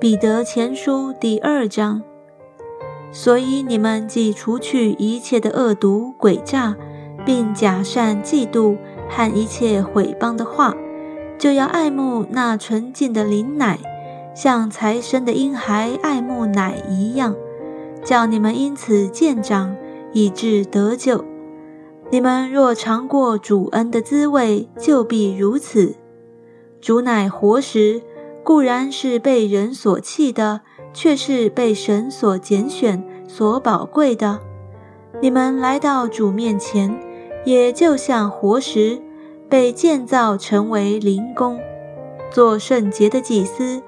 [0.00, 2.00] 彼得前书第二章。
[3.10, 6.76] 所以你们既除去一切的恶毒、诡诈，
[7.26, 8.76] 并假善、嫉妒
[9.08, 10.76] 和一切毁谤的话，
[11.36, 13.80] 就要爱慕那纯净的灵奶，
[14.36, 17.34] 像才生的婴孩爱慕奶一样，
[18.04, 19.74] 叫你们因此渐长，
[20.12, 21.24] 以致得救。
[22.10, 25.96] 你们若尝过主恩的滋味，就必如此。
[26.80, 28.02] 主乃活石。
[28.48, 30.62] 固然是被人所弃的，
[30.94, 34.40] 却是被神所拣选、所宝贵的。
[35.20, 36.98] 你们来到主面前，
[37.44, 39.02] 也就像活石，
[39.50, 41.60] 被建造成为灵宫，
[42.30, 43.82] 做圣洁的祭司，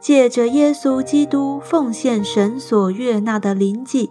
[0.00, 4.10] 借着耶稣基督奉献神所悦纳的灵祭。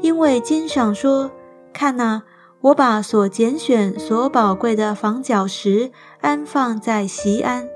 [0.00, 1.30] 因为经上说
[1.74, 2.22] ：“看哪，
[2.62, 5.92] 我把所拣选、所宝贵的房角石
[6.22, 7.68] 安放在西安。”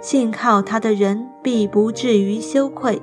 [0.00, 3.02] 信靠他的人必不至于羞愧，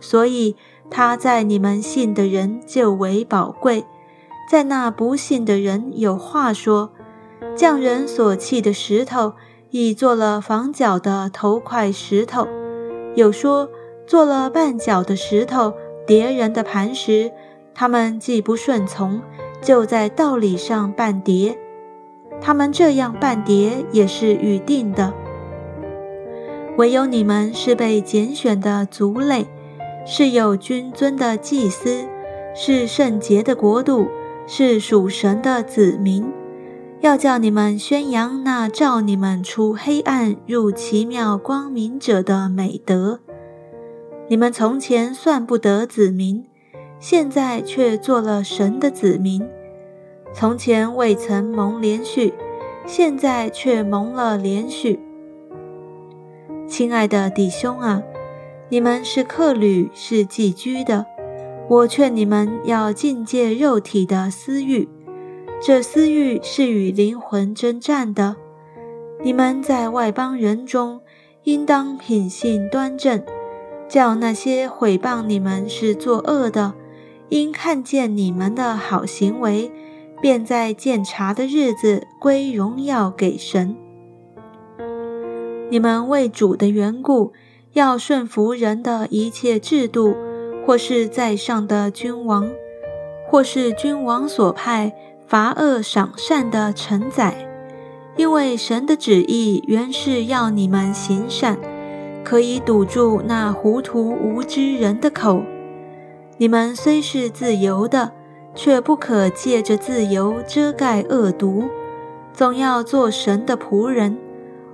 [0.00, 0.56] 所以
[0.90, 3.84] 他在你们信的人就为宝贵，
[4.50, 6.90] 在那不信的人有话说：
[7.54, 9.34] 匠人所弃的石头，
[9.70, 12.46] 已做了房角的头块石头；
[13.14, 13.68] 有说
[14.06, 15.74] 做了绊脚的石头，
[16.06, 17.32] 叠人的磐石。
[17.74, 19.20] 他们既不顺从，
[19.60, 21.58] 就在道理上绊跌。
[22.40, 25.12] 他们这样绊跌，也是预定的。
[26.76, 29.46] 唯有你们是被拣选的族类，
[30.04, 32.04] 是有君尊的祭司，
[32.54, 34.08] 是圣洁的国度，
[34.46, 36.30] 是属神的子民。
[37.00, 43.20] 要叫你们宣扬那照你们出黑暗入奇妙光明者的美德。
[44.28, 46.44] 你们从前算不得子民，
[46.98, 49.42] 现在却做了神的子民；
[50.34, 52.34] 从前未曾蒙连续，
[52.86, 55.00] 现在却蒙了连续。
[56.68, 58.02] 亲爱的弟兄啊，
[58.68, 61.06] 你们是客旅，是寄居的。
[61.68, 64.88] 我劝你们要禁戒肉体的私欲，
[65.62, 68.34] 这私欲是与灵魂征战的。
[69.22, 71.00] 你们在外邦人中，
[71.44, 73.22] 应当品性端正，
[73.88, 76.74] 叫那些毁谤你们是作恶的，
[77.28, 79.70] 因看见你们的好行为，
[80.20, 83.76] 便在鉴察的日子归荣耀给神。
[85.68, 87.32] 你们为主的缘故，
[87.72, 90.16] 要顺服人的一切制度，
[90.64, 92.48] 或是在上的君王，
[93.28, 94.92] 或是君王所派
[95.26, 97.48] 罚恶赏善的臣宰，
[98.16, 101.58] 因为神的旨意原是要你们行善，
[102.24, 105.42] 可以堵住那糊涂无知人的口。
[106.38, 108.12] 你们虽是自由的，
[108.54, 111.64] 却不可借着自由遮盖恶毒，
[112.32, 114.16] 总要做神的仆人。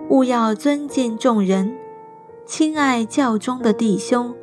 [0.09, 1.75] 勿要尊敬众人，
[2.45, 4.35] 亲爱教中的弟兄，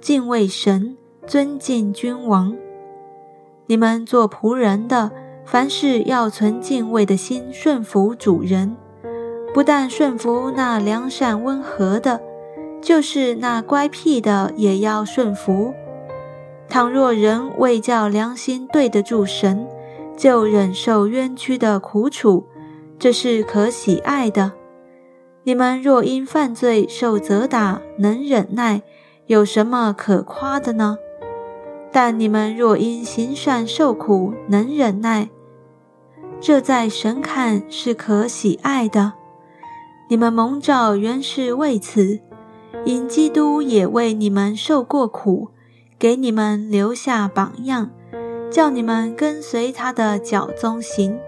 [0.00, 0.96] 敬畏神，
[1.26, 2.54] 尊敬君王。
[3.66, 5.10] 你们做仆人的，
[5.44, 8.76] 凡事要存敬畏的心，顺服主人。
[9.52, 12.20] 不但顺服那良善温和的，
[12.80, 15.74] 就是那乖僻的，也要顺服。
[16.68, 19.66] 倘若人为叫良心对得住神，
[20.16, 22.46] 就忍受冤屈的苦楚，
[22.98, 24.52] 这是可喜爱的。
[25.44, 28.82] 你们若因犯罪受责打，能忍耐，
[29.26, 30.98] 有什么可夸的呢？
[31.90, 35.30] 但你们若因行善受苦，能忍耐，
[36.38, 39.14] 这在神看是可喜爱的。
[40.10, 42.20] 你们蒙召原是为此，
[42.84, 45.48] 因基督也为你们受过苦，
[45.98, 47.90] 给你们留下榜样，
[48.50, 51.18] 叫你们跟随他的脚踪行。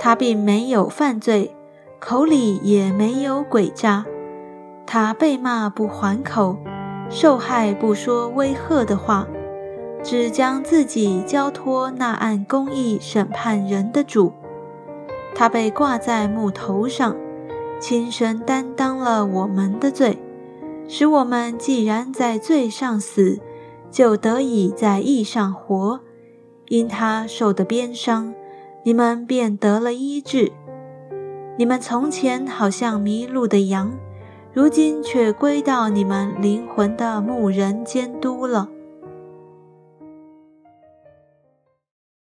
[0.00, 1.54] 他并没有犯罪。
[2.00, 4.06] 口里也没有诡诈，
[4.86, 6.56] 他被骂不还口，
[7.10, 9.28] 受害不说威吓的话，
[10.02, 14.32] 只将自己交托那按公义审判人的主。
[15.34, 17.14] 他被挂在木头上，
[17.78, 20.18] 亲身担当了我们的罪，
[20.88, 23.38] 使我们既然在罪上死，
[23.90, 26.00] 就得以在义上活。
[26.68, 28.32] 因他受的鞭伤，
[28.84, 30.50] 你们便得了医治。
[31.56, 33.92] 你们从前好像迷路的羊，
[34.52, 38.68] 如今却归到你们灵魂的牧人监督了。